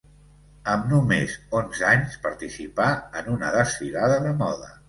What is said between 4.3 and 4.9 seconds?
moda.